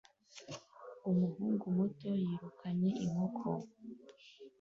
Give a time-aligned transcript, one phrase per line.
[1.09, 3.47] umuhungu muto yirukanye inkoko